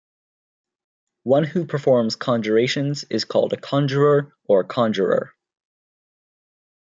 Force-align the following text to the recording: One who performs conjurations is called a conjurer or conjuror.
One 1.25 1.43
who 1.43 1.67
performs 1.67 2.15
conjurations 2.15 3.03
is 3.11 3.23
called 3.23 3.53
a 3.53 3.57
conjurer 3.57 4.33
or 4.45 4.63
conjuror. 4.63 5.35